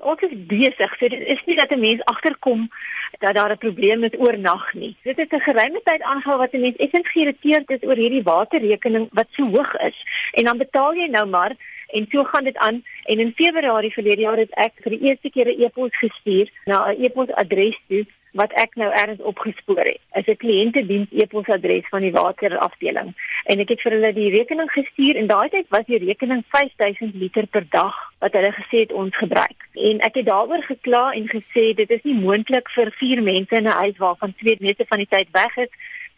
Ons 0.00 0.22
is 0.24 0.32
besig. 0.48 0.94
So 0.98 1.08
dit 1.08 1.26
is 1.34 1.42
nie 1.46 1.56
dat 1.56 1.70
'n 1.70 1.80
mens 1.80 2.04
agterkom 2.04 2.70
dat 3.18 3.34
daar 3.34 3.52
'n 3.52 3.58
probleem 3.58 4.04
is 4.04 4.18
oornag 4.18 4.74
nie. 4.74 4.96
Dit 5.02 5.16
het 5.16 5.32
'n 5.32 5.40
geruime 5.40 5.80
tyd 5.84 6.02
aangehou 6.02 6.38
wat 6.38 6.52
'n 6.52 6.60
mens 6.60 6.76
effens 6.76 7.08
geïrriteerd 7.08 7.70
is 7.70 7.82
oor 7.88 7.96
hierdie 7.96 8.22
waterrekening 8.22 9.08
wat 9.12 9.26
so 9.30 9.44
hoog 9.44 9.76
is. 9.76 10.30
En 10.32 10.44
dan 10.44 10.58
betaal 10.58 10.94
jy 10.94 11.06
nou 11.06 11.26
maar 11.26 11.52
en 11.88 12.06
so 12.10 12.24
gaan 12.24 12.44
dit 12.44 12.56
aan. 12.56 12.82
En 13.04 13.18
in 13.18 13.32
Februarie 13.36 13.92
verlede 13.92 14.20
jaar 14.20 14.36
het 14.36 14.50
ek 14.50 14.72
vir 14.82 14.90
die 14.90 15.00
eerste 15.00 15.30
keer 15.30 15.46
'n 15.46 15.62
e-pos 15.62 15.96
gestuur 15.96 16.50
na 16.64 16.90
'n 16.90 17.02
e-posadres 17.04 17.78
toe 17.88 18.06
wat 18.32 18.52
ek 18.52 18.74
nou 18.74 18.90
ergens 18.92 19.20
opgespoor 19.20 19.84
het. 19.84 20.00
Is 20.14 20.26
'n 20.26 20.36
kliëntediens 20.36 21.08
e-posadres 21.10 21.88
van 21.88 22.00
die 22.00 22.12
waterafdeling 22.12 23.14
en 23.44 23.58
ek 23.58 23.68
het 23.68 23.80
vir 23.80 23.92
hulle 23.92 24.12
die 24.12 24.30
rekening 24.30 24.70
gestuur 24.70 25.16
en 25.16 25.26
daai 25.26 25.48
tyd 25.48 25.66
was 25.68 25.84
die 25.86 25.98
rekening 25.98 26.44
5000 26.48 27.14
liter 27.14 27.46
per 27.46 27.66
dag 27.68 27.96
wat 28.18 28.32
hulle 28.32 28.52
gesê 28.52 28.78
het 28.84 28.92
ons 28.92 29.16
gebruik. 29.16 29.68
En 29.74 30.00
ek 30.00 30.14
het 30.14 30.26
daaroor 30.26 30.62
gekla 30.62 31.12
en 31.12 31.28
gesê 31.28 31.74
dit 31.74 31.90
is 31.90 32.02
nie 32.02 32.14
moontlik 32.14 32.70
vir 32.70 32.90
vier 32.90 33.22
mense 33.22 33.56
in 33.56 33.66
'n 33.66 33.80
huis 33.82 33.96
waarvan 33.96 34.34
twee 34.34 34.56
meeste 34.60 34.84
van 34.88 34.98
die 34.98 35.10
tyd 35.10 35.28
weg 35.32 35.56
is 35.56 35.68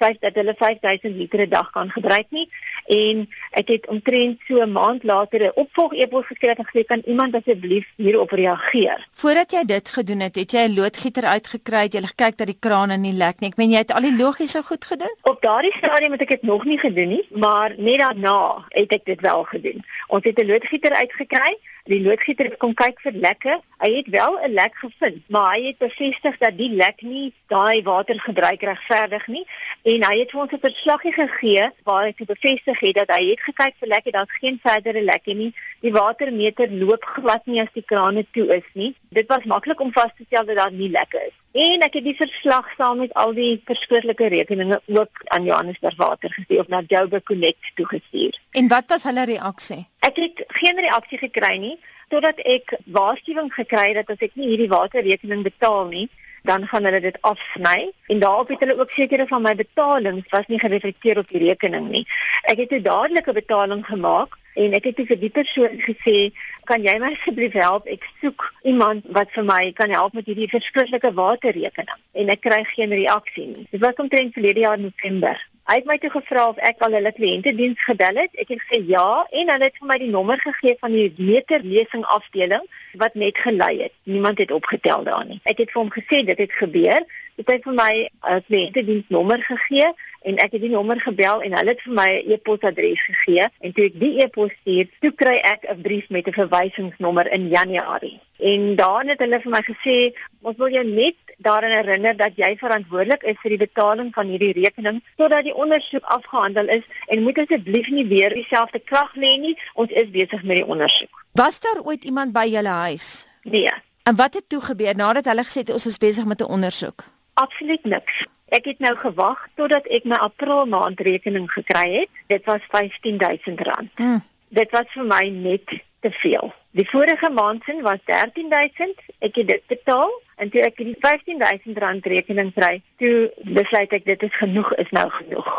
feit 0.02 0.20
dat 0.20 0.34
hulle 0.34 0.54
5000 0.58 1.16
liter 1.16 1.40
'n 1.40 1.48
dag 1.48 1.70
kan 1.70 1.90
gebruik 1.90 2.28
nie 2.30 2.48
en 2.86 3.28
ek 3.60 3.68
het 3.68 3.86
omtrent 3.94 4.40
so 4.48 4.60
'n 4.62 4.72
maand 4.72 5.02
later 5.04 5.40
'n 5.46 5.52
opvolg 5.54 5.92
e-pos 5.94 6.26
geskryf 6.26 6.58
en 6.58 6.68
gesê 6.70 6.84
kan 6.84 7.02
iemand 7.06 7.34
asseblief 7.34 7.86
hierop 7.96 8.30
reageer. 8.30 8.98
Voordat 9.12 9.50
jy 9.52 9.64
dit 9.64 9.88
gedoen 9.88 10.20
het, 10.20 10.34
het 10.36 10.50
jy 10.52 10.64
'n 10.66 10.74
loodgieter 10.74 11.24
uitgekry, 11.24 11.86
jy 11.90 12.00
het 12.00 12.12
gekyk 12.14 12.36
dat 12.36 12.46
die 12.46 12.60
krane 12.60 12.96
nie 12.96 13.12
lek 13.12 13.40
nie. 13.40 13.50
Ek 13.50 13.56
meen 13.56 13.70
jy 13.70 13.78
het 13.78 13.92
al 13.92 14.02
die 14.02 14.16
logiese 14.16 14.62
goed 14.62 14.84
gedoen? 14.84 15.14
Op 15.22 15.42
daardie 15.42 15.76
stadium 15.76 16.12
het 16.12 16.20
ek 16.20 16.28
dit 16.28 16.42
nog 16.42 16.64
nie 16.64 16.78
gedoen 16.78 17.08
nie, 17.08 17.26
maar 17.30 17.74
net 17.76 17.98
daarna 17.98 18.64
het 18.68 18.92
ek 18.92 19.04
dit 19.04 19.20
wel 19.20 19.44
gedoen. 19.44 19.84
Ons 20.08 20.24
het 20.24 20.38
'n 20.38 20.46
loodgieter 20.46 20.92
uitgekry 20.92 21.56
Die 21.90 21.98
loodgieter 21.98 22.46
het 22.46 22.60
kom 22.62 22.76
kyk 22.78 23.00
vir 23.02 23.16
lekke. 23.24 23.56
Hy 23.82 23.88
het 23.96 24.08
wel 24.14 24.38
'n 24.38 24.52
lek 24.54 24.76
gevind, 24.78 25.22
maar 25.26 25.54
hy 25.54 25.62
het 25.66 25.78
bevestig 25.78 26.38
dat 26.38 26.56
die 26.56 26.70
lek 26.70 27.02
nie 27.02 27.32
daai 27.48 27.82
watergebruik 27.82 28.62
regverdig 28.62 29.26
nie 29.26 29.44
en 29.82 30.04
hy 30.06 30.18
het 30.18 30.30
vir 30.30 30.40
ons 30.40 30.52
'n 30.52 30.62
verslaggie 30.62 31.12
gegee 31.12 31.70
waar 31.82 32.04
hy 32.04 32.14
bevestig 32.26 32.80
het 32.80 32.94
dat 32.94 33.10
hy 33.10 33.30
het 33.30 33.40
gekyk 33.40 33.74
vir 33.80 33.88
lekke, 33.88 34.10
daar's 34.10 34.38
geen 34.38 34.60
verdere 34.62 35.02
lekke 35.02 35.34
nie. 35.34 35.52
Die 35.80 35.92
watermeter 35.92 36.70
loop 36.70 37.04
glad 37.04 37.46
nie 37.46 37.60
as 37.60 37.72
die 37.74 37.84
krane 37.84 38.26
toe 38.30 38.46
is 38.46 38.68
nie. 38.74 38.94
Dit 39.12 39.28
was 39.28 39.44
maklik 39.44 39.80
om 39.80 39.92
vas 39.92 40.12
te 40.16 40.24
stel 40.26 40.44
dat 40.44 40.56
daar 40.56 40.72
nie 40.72 40.90
lekke 40.90 41.20
is. 41.26 41.34
En 41.52 41.84
ek 41.84 41.98
het 41.98 42.04
die 42.04 42.16
verslag 42.16 42.70
saam 42.78 43.02
met 43.04 43.12
al 43.20 43.34
die 43.36 43.60
verskriklike 43.68 44.30
rekeninge 44.32 44.80
ook 44.86 45.20
aan 45.34 45.44
Johannesburg 45.44 45.96
Water 45.96 46.32
gestuur 46.32 46.60
of 46.60 46.68
na 46.72 46.80
Joburg 46.86 47.22
Connect 47.28 47.74
toegestuur. 47.74 48.38
En 48.50 48.68
wat 48.68 48.88
was 48.88 49.04
hulle 49.04 49.24
reaksie? 49.28 49.82
Ek 50.00 50.16
het 50.16 50.44
geen 50.60 50.80
reaksie 50.80 51.18
gekry 51.20 51.56
nie 51.60 51.76
totdat 52.08 52.40
ek 52.48 52.76
waarskuwing 52.96 53.52
gekry 53.52 53.86
het 53.92 54.00
dat 54.00 54.16
as 54.16 54.24
ek 54.28 54.36
nie 54.36 54.48
hierdie 54.52 54.72
waterrekening 54.72 55.44
betaal 55.44 55.86
nie, 55.92 56.08
dan 56.48 56.66
gaan 56.68 56.84
hulle 56.84 57.00
dit 57.00 57.18
afsny 57.20 57.90
en 58.12 58.20
daarop 58.20 58.48
het 58.52 58.64
hulle 58.64 58.76
ook 58.80 58.90
sekere 58.90 59.26
van 59.28 59.44
my 59.44 59.54
betalings 59.56 60.28
was 60.32 60.48
nie 60.48 60.60
gereflekteer 60.60 61.20
op 61.20 61.28
die 61.28 61.44
rekening 61.44 61.88
nie. 61.88 62.06
Ek 62.48 62.64
het 62.64 62.72
'n 62.72 62.82
dadelike 62.82 63.32
betaling 63.32 63.86
gemaak 63.86 64.40
en 64.54 64.74
ek 64.78 64.84
het 64.90 65.00
vir 65.08 65.20
die 65.20 65.30
persoon 65.30 65.78
gesê, 65.80 66.32
"Kan 66.64 66.82
jy 66.82 66.98
my 66.98 67.12
asseblief 67.12 67.52
help? 67.52 67.86
Ek 67.86 68.08
soek 68.20 68.52
iemand 68.62 69.04
wat 69.08 69.30
vir 69.32 69.44
my 69.44 69.72
kan 69.72 69.90
help 69.90 70.12
met 70.12 70.26
hierdie 70.26 70.48
verskriklike 70.48 71.12
waterrekening." 71.12 72.00
En 72.12 72.28
ek 72.28 72.40
kry 72.40 72.64
geen 72.64 72.90
reaksie 72.90 73.46
nie. 73.46 73.66
Dit 73.70 73.80
was 73.80 73.94
omtrent 73.94 74.32
verlede 74.32 74.60
jaar 74.60 74.78
November. 74.78 75.51
Hy 75.70 75.76
het 75.78 75.84
my 75.86 75.94
toe 76.02 76.10
gevra 76.10 76.48
of 76.50 76.56
ek 76.58 76.80
al 76.82 76.96
hulle 76.96 77.12
kliëntediens 77.14 77.84
gebel 77.86 78.16
het. 78.18 78.32
Ek 78.42 78.48
het 78.50 78.62
gesê 78.64 78.80
ja 78.88 79.22
en 79.30 79.50
hulle 79.52 79.68
het 79.68 79.76
vir 79.78 79.88
my 79.88 79.98
die 80.02 80.10
nommer 80.10 80.40
gegee 80.42 80.74
van 80.80 80.90
die 80.96 81.12
meterlesing 81.16 82.02
afdeling 82.10 82.64
wat 82.98 83.14
net 83.14 83.38
gelei 83.38 83.76
het. 83.84 83.94
Niemand 84.10 84.42
het 84.42 84.50
opgetel 84.50 85.06
daar 85.06 85.22
nie. 85.28 85.38
Ek 85.46 85.62
het 85.62 85.70
vir 85.70 85.82
hom 85.84 85.92
gesê 85.94 86.24
dit 86.26 86.42
het 86.44 86.56
gebeur. 86.58 87.06
Dit 87.38 87.48
het 87.48 87.62
vir 87.62 87.78
my 87.78 87.92
'n 87.94 88.08
uh, 88.32 88.40
kliëntediensnommer 88.48 89.42
gegee 89.42 89.92
en 90.22 90.36
ek 90.38 90.52
het 90.52 90.60
die 90.66 90.74
nommer 90.74 91.00
gebel 91.00 91.42
en 91.42 91.54
hulle 91.54 91.70
het 91.70 91.82
vir 91.86 91.94
my 91.94 92.10
'n 92.10 92.32
e-posadres 92.32 93.06
gegee 93.06 93.46
en 93.60 93.72
toe 93.72 93.84
ek 93.84 94.00
die 94.00 94.18
e-pos 94.22 94.52
stuur, 94.60 94.90
toe 95.00 95.12
kry 95.12 95.38
ek 95.54 95.70
'n 95.70 95.80
brief 95.82 96.10
met 96.10 96.26
'n 96.26 96.32
verwysingsnommer 96.42 97.32
in 97.32 97.48
Januarie. 97.48 98.20
En 98.42 98.74
daarin 98.76 99.08
het 99.08 99.18
hulle 99.18 99.40
vir 99.40 99.50
my 99.50 99.62
gesê, 99.62 100.14
"Ons 100.42 100.56
wil 100.56 100.70
jou 100.70 100.84
net 100.84 101.14
daaraan 101.42 101.76
herinner 101.78 102.16
dat 102.16 102.36
jy 102.36 102.56
verantwoordelik 102.56 103.22
is 103.22 103.38
vir 103.42 103.54
die 103.54 103.62
betaling 103.64 104.12
van 104.14 104.26
hierdie 104.26 104.52
rekening 104.52 105.02
totdat 105.16 105.44
die 105.44 105.54
ondersoek 105.54 106.04
afgehandel 106.04 106.68
is 106.68 106.84
en 107.06 107.22
moet 107.22 107.38
asseblief 107.38 107.88
nie 107.88 108.06
weer 108.06 108.34
dieselfde 108.34 108.78
krag 108.78 109.14
lê 109.14 109.36
nie. 109.38 109.56
Ons 109.74 109.90
is 109.90 110.10
besig 110.10 110.42
met 110.42 110.56
die 110.62 110.66
ondersoek." 110.66 111.24
Was 111.32 111.60
daar 111.60 111.80
ooit 111.82 112.04
iemand 112.04 112.32
by 112.32 112.46
julle 112.46 112.68
huis? 112.68 113.26
Nee. 113.42 113.72
En 114.02 114.16
wat 114.16 114.34
het 114.34 114.48
toe 114.48 114.60
gebeur 114.60 114.96
nadat 114.96 115.24
hulle 115.24 115.44
gesê 115.44 115.62
het 115.64 115.70
ons 115.70 115.86
is 115.86 115.98
besig 115.98 116.24
met 116.24 116.40
'n 116.40 116.50
ondersoek? 116.56 117.04
Absoluut 117.34 117.84
niks. 117.84 118.26
Ek 118.52 118.64
het 118.64 118.78
nou 118.78 118.96
gewag 118.96 119.46
totdat 119.54 119.86
ek 119.86 120.04
my 120.04 120.16
April 120.16 120.66
maand 120.66 121.00
rekening 121.00 121.52
gekry 121.52 121.92
het. 121.92 122.08
Dit 122.26 122.44
was 122.44 122.60
R15000. 122.68 123.94
Hmm. 123.96 124.20
Dit 124.48 124.70
was 124.70 124.86
vir 124.92 125.04
my 125.04 125.28
net 125.28 125.82
te 126.00 126.10
veel. 126.10 126.52
Die 126.70 126.88
vorige 126.90 127.30
maand 127.30 127.64
se 127.64 127.78
was 127.82 127.98
R13000. 128.04 129.00
Ek 129.18 129.34
het 129.34 129.48
dit 129.48 129.66
betaal 129.66 130.12
en 130.42 130.50
toe 130.50 130.64
ek 130.66 130.80
die 130.80 130.96
R15000 130.98 132.08
rekening 132.14 132.50
kry, 132.56 132.80
toe 133.02 133.30
besluit 133.58 133.94
ek 133.94 134.08
dit 134.08 134.26
is 134.26 134.40
genoeg 134.40 134.72
is 134.82 134.90
nou 134.96 135.06
genoeg. 135.20 135.52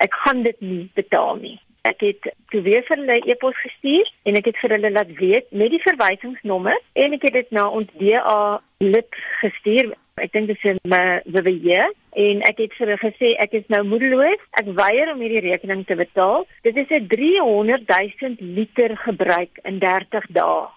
Ek 0.00 0.14
gaan 0.22 0.44
dit 0.46 0.60
nie 0.64 0.84
betaal 0.96 1.36
nie. 1.42 1.58
Ek 1.88 2.02
het 2.04 2.28
toe 2.52 2.60
weer 2.64 2.84
vir 2.84 2.98
hulle 3.00 3.16
e-pos 3.32 3.56
gestuur 3.56 4.08
en 4.28 4.36
ek 4.36 4.50
het 4.50 4.58
vir 4.60 4.74
hulle 4.76 4.90
laat 4.92 5.12
weet 5.16 5.46
met 5.56 5.72
die 5.72 5.80
verwysingsnommer 5.80 6.76
en 7.04 7.16
ek 7.16 7.24
het 7.28 7.38
dit 7.38 7.54
na 7.56 7.66
ons 7.72 7.88
DA 8.00 8.42
lid 8.84 9.20
gestuur. 9.40 9.94
Ek 10.20 10.34
dink 10.34 10.50
dit 10.52 10.66
is 10.68 10.80
my 10.84 11.22
WWJ 11.24 11.86
en 12.20 12.42
ek 12.44 12.60
het 12.66 12.76
vir 12.76 12.84
hulle 12.84 12.98
gesê 13.00 13.30
ek 13.40 13.56
is 13.62 13.70
nou 13.72 13.80
moedeloos. 13.88 14.42
Ek 14.60 14.68
weier 14.76 15.14
om 15.14 15.24
hierdie 15.24 15.46
rekening 15.48 15.86
te 15.88 15.96
betaal. 15.96 16.44
Dit 16.68 16.76
is 16.76 16.92
'n 16.92 17.08
300 17.08 17.88
000 17.88 18.36
liter 18.58 18.96
gebruik 18.96 19.64
in 19.64 19.80
30 19.80 20.28
dae. 20.36 20.68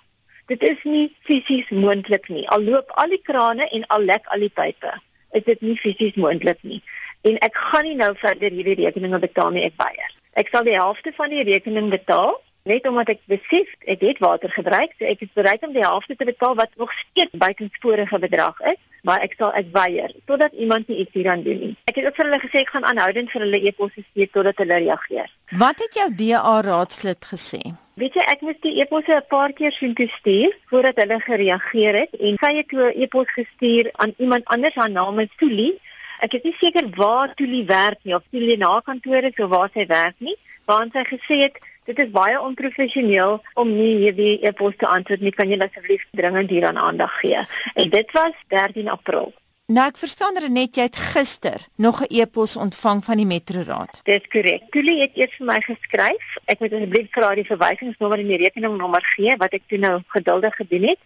Dit 0.52 0.64
is 0.68 0.82
nie 0.84 1.06
fisies 1.24 1.70
moontlik 1.72 2.28
nie. 2.30 2.44
Al 2.52 2.64
loop 2.64 2.90
al 3.00 3.14
die 3.16 3.22
krane 3.24 3.68
en 3.72 3.86
al 3.96 4.04
lek 4.04 4.26
al 4.36 4.44
die 4.44 4.52
pype, 4.52 4.92
is 5.32 5.44
dit 5.48 5.62
nie 5.62 5.78
fisies 5.80 6.18
moontlik 6.20 6.60
nie. 6.68 6.82
En 7.24 7.38
ek 7.48 7.56
gaan 7.56 7.88
nie 7.88 7.96
nou 7.96 8.12
verder 8.20 8.52
hierdie 8.52 8.76
rekeninge 8.82 9.20
betaal 9.24 9.54
nie, 9.56 9.64
ek 9.70 9.78
weier. 9.80 10.18
Ek 10.36 10.50
sal 10.52 10.66
die 10.68 10.76
helfte 10.76 11.14
van 11.16 11.32
die 11.32 11.46
rekening 11.48 11.88
betaal 11.94 12.36
net 12.70 12.88
omdat 12.88 13.12
ek 13.12 13.22
besef 13.32 13.72
ek 13.92 14.04
het 14.04 14.20
water 14.24 14.52
gebruik, 14.52 14.94
so 14.98 15.08
ek 15.08 15.24
is 15.26 15.32
bereid 15.36 15.64
om 15.68 15.74
die 15.76 15.84
helfte 15.84 16.16
te 16.16 16.28
betaal 16.28 16.56
wat 16.60 16.72
nog 16.80 16.92
steeds 16.96 17.36
buitensporige 17.40 18.20
bedrag 18.24 18.60
is, 18.72 18.80
maar 19.04 19.24
ek 19.24 19.36
sal 19.40 19.52
ek 19.60 19.72
weier 19.76 20.12
totdat 20.32 20.56
iemand 20.56 20.88
iets 20.88 21.12
hieraan 21.12 21.44
doen 21.44 21.60
nie. 21.60 21.74
Ek 21.92 22.00
het 22.00 22.08
ook 22.08 22.20
vir 22.20 22.30
hulle 22.30 22.44
gesê 22.44 22.64
ek 22.64 22.72
gaan 22.76 22.88
aanhoudend 22.88 23.32
vir 23.32 23.46
hulle 23.48 23.64
e-posse 23.68 24.04
stuur 24.10 24.32
totdat 24.36 24.64
hulle 24.64 24.80
reageer. 24.86 25.32
Wat 25.60 25.84
het 25.84 26.00
jou 26.00 26.08
DA 26.20 26.60
raadslid 26.64 27.32
gesê? 27.32 27.64
Weet 27.96 28.16
jy, 28.18 28.24
ek 28.26 28.42
moes 28.42 28.60
die 28.62 28.80
e-posse 28.82 29.14
'n 29.16 29.28
paar 29.30 29.52
keer 29.54 29.72
sien 29.72 29.94
toe 29.94 30.08
stuur 30.10 30.52
voordat 30.70 30.98
hulle 30.98 31.20
gereageer 31.20 31.96
het 31.96 32.14
en 32.20 32.38
sy 32.42 32.56
het 32.56 32.68
toe 32.68 32.90
'n 32.90 33.02
e-pos 33.02 33.30
gestuur 33.32 33.90
aan 33.94 34.14
iemand 34.18 34.46
anders 34.46 34.76
haar 34.76 34.90
naam 34.90 35.20
is 35.20 35.30
Tulie 35.38 35.80
Ek 36.24 36.38
is 36.38 36.44
nie 36.48 36.54
seker 36.56 36.86
waar 36.96 37.34
Tulie 37.36 37.66
werk 37.68 38.00
nie 38.08 38.14
of 38.16 38.24
Tulie 38.32 38.56
na 38.58 38.80
kantoor 38.86 39.26
is 39.28 39.40
of 39.44 39.50
waar 39.52 39.72
sy 39.74 39.84
werk 39.90 40.16
nie, 40.24 40.36
want 40.72 40.96
sy 40.96 41.04
gesê 41.10 41.40
het 41.42 41.58
dit 41.90 42.00
is 42.00 42.14
baie 42.16 42.38
onprofessioneel 42.40 43.42
om 43.60 43.74
nie 43.76 43.90
hierdie 44.06 44.38
e-pos 44.48 44.78
te 44.80 44.88
antwoord 44.88 45.26
nie. 45.26 45.34
Kan 45.36 45.52
jy 45.52 45.60
asseblief 45.66 46.06
dringend 46.16 46.54
hieraan 46.56 46.80
aandag 46.80 47.20
gee? 47.20 47.44
En 47.76 47.92
dit 47.92 48.16
was 48.16 48.40
13 48.56 48.88
April. 48.94 49.34
Nou 49.72 49.86
ek 49.88 49.96
verstaan 49.96 50.36
Renet 50.36 50.76
jy 50.76 50.84
het 50.90 50.98
gister 51.00 51.62
nog 51.80 52.02
'n 52.04 52.12
e-pos 52.12 52.56
ontvang 52.56 53.04
van 53.06 53.18
die 53.18 53.26
Metro 53.26 53.62
Raad. 53.62 54.02
Dis 54.04 54.28
korrek. 54.28 54.64
Tulie 54.70 55.00
het 55.02 55.16
eers 55.16 55.36
vir 55.38 55.46
my 55.46 55.62
geskryf. 55.62 56.36
Ek 56.46 56.60
moet 56.60 56.74
asseblief 56.74 57.08
haar 57.12 57.36
die 57.36 57.48
verwysingsnommer 57.48 58.20
en 58.20 58.28
die 58.28 58.38
rekeningnommer 58.38 59.04
gee 59.16 59.38
wat 59.38 59.54
ek 59.54 59.62
toe 59.68 59.78
nou 59.78 60.02
geduldig 60.08 60.56
gedoen 60.56 60.84
het. 60.84 61.00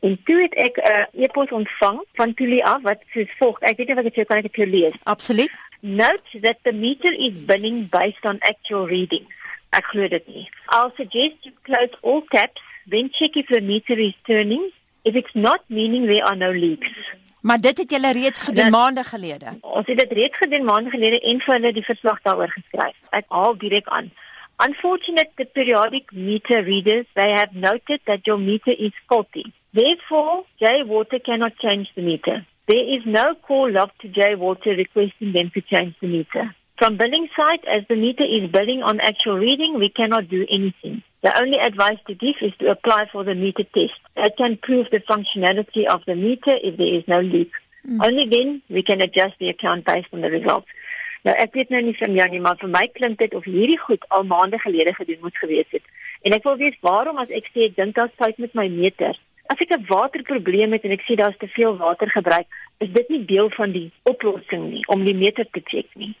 En 0.00 0.22
toe 0.24 0.42
het 0.42 0.54
ek 0.54 0.76
'n 0.76 0.86
uh, 0.86 1.24
e-pos 1.24 1.50
ontvang 1.50 2.04
van 2.14 2.34
Tulie 2.34 2.64
af 2.64 2.82
wat 2.82 3.02
soos 3.10 3.34
volg. 3.38 3.58
Ek 3.60 3.76
weet 3.76 3.86
nie 3.86 3.96
wat 3.96 4.06
ek 4.06 4.14
jou 4.14 4.26
kan 4.26 4.36
ek 4.36 4.54
dit 4.54 4.66
lees. 4.66 4.94
Absoluut. 5.02 5.50
Note 5.80 6.40
that 6.40 6.58
the 6.62 6.72
meter 6.72 7.12
is 7.12 7.32
billing 7.46 7.88
based 7.88 8.24
on 8.24 8.38
actual 8.38 8.86
readings. 8.86 9.34
Ek 9.70 9.84
glo 9.84 10.08
dit 10.08 10.26
nie. 10.26 10.48
I'll 10.68 10.92
suggest 10.96 11.34
you 11.42 11.52
close 11.62 11.90
all 12.00 12.22
taps, 12.28 12.62
then 12.86 13.10
check 13.10 13.36
if 13.36 13.46
the 13.46 13.60
meter 13.60 13.98
is 13.98 14.14
turning. 14.22 14.70
If 15.02 15.14
it's 15.16 15.34
not 15.34 15.60
meaning 15.66 16.06
there 16.06 16.24
are 16.24 16.36
no 16.36 16.50
leaks. 16.50 16.93
Maar 17.44 17.60
dit 17.60 17.78
het 17.78 17.90
julle 17.90 18.12
reeds 18.12 18.42
gedoen 18.42 18.70
maande 18.70 19.02
gelede. 19.04 19.56
Ons 19.60 19.86
het 19.86 19.98
dit 19.98 20.12
reeds 20.12 20.36
gedoen 20.36 20.64
maande 20.64 20.90
gelede 20.90 21.20
en 21.20 21.40
vir 21.40 21.54
hulle 21.54 21.72
die 21.76 21.84
verslag 21.84 22.22
daaroor 22.24 22.48
geskryf. 22.48 22.96
Ek 23.10 23.26
haal 23.28 23.58
direk 23.60 23.90
aan. 23.96 24.08
Unfortunately, 24.66 25.34
the 25.36 25.44
periodic 25.44 26.12
meter 26.12 26.62
readers, 26.64 27.04
they 27.12 27.32
have 27.32 27.52
noted 27.52 28.00
that 28.04 28.24
your 28.24 28.40
meter 28.40 28.72
is 28.78 28.96
faulty. 29.06 29.44
Therefore, 29.72 30.44
J 30.56 30.84
Water 30.84 31.20
cannot 31.20 31.58
change 31.58 31.92
the 31.94 32.02
meter. 32.02 32.46
There 32.64 32.86
is 32.96 33.04
no 33.04 33.34
call 33.34 33.70
log 33.70 33.90
to 33.98 34.08
J 34.08 34.36
Water 34.36 34.74
requesting 34.74 35.32
them 35.32 35.50
to 35.50 35.60
change 35.60 35.94
the 36.00 36.06
meter. 36.06 36.54
From 36.76 36.96
billing 36.96 37.28
side, 37.36 37.64
as 37.66 37.84
the 37.88 37.96
meter 37.96 38.24
is 38.24 38.48
billing 38.48 38.82
on 38.82 39.00
actual 39.00 39.36
reading, 39.36 39.78
we 39.78 39.90
cannot 39.90 40.30
do 40.30 40.46
anything. 40.48 41.02
The 41.24 41.34
only 41.40 41.58
advice 41.58 41.98
to 42.06 42.14
give 42.14 42.42
is 42.42 42.52
to 42.58 42.70
apply 42.70 43.06
for 43.06 43.24
the 43.24 43.34
meter 43.34 43.64
test. 43.64 43.98
It 44.14 44.36
can 44.36 44.58
prove 44.58 44.90
the 44.90 45.00
functionality 45.00 45.86
of 45.86 46.04
the 46.04 46.14
meter 46.14 46.58
if 46.62 46.76
there 46.76 46.94
is 46.98 47.08
no 47.08 47.20
leak. 47.20 47.50
Mm. 47.88 48.04
Only 48.04 48.26
then 48.26 48.60
we 48.68 48.82
can 48.82 49.00
adjust 49.00 49.38
the 49.38 49.48
account 49.48 49.86
based 49.86 50.08
on 50.12 50.20
the 50.20 50.30
results. 50.30 50.66
Nou 51.24 51.32
ek 51.40 51.54
weet 51.56 51.70
nou 51.72 51.80
nie 51.86 51.94
van 51.96 52.12
jou 52.18 52.26
nie, 52.28 52.40
maar 52.44 52.58
vir 52.60 52.68
my 52.68 52.82
klink 52.92 53.16
dit 53.22 53.32
of 53.38 53.46
hierdie 53.48 53.78
goed 53.80 54.04
al 54.12 54.26
maande 54.28 54.60
gelede 54.60 54.92
gedoen 54.92 55.22
moes 55.22 55.38
gewees 55.40 55.70
het. 55.72 55.86
En 56.28 56.36
ek 56.36 56.44
wil 56.44 56.58
weet 56.60 56.76
waarom 56.84 57.22
as 57.22 57.32
ek 57.32 57.48
sê 57.54 57.70
ek 57.70 57.78
dink 57.80 57.96
daar's 57.96 58.12
fout 58.20 58.42
met 58.44 58.52
my 58.60 58.66
meter. 58.74 59.16
As 59.48 59.64
ek 59.64 59.72
'n 59.72 59.88
waterprobleem 59.88 60.76
het 60.76 60.84
en 60.84 60.92
ek 60.98 61.08
sien 61.08 61.16
daar's 61.22 61.40
te 61.40 61.48
veel 61.48 61.72
water 61.80 62.10
gebruik, 62.10 62.44
is 62.84 62.92
dit 62.92 63.08
nie 63.08 63.24
deel 63.24 63.48
van 63.56 63.72
die 63.72 63.88
oplossing 64.04 64.68
nie 64.76 64.84
om 64.92 65.08
die 65.08 65.16
meter 65.16 65.48
te 65.48 65.64
check 65.64 65.88
nie. 65.96 66.12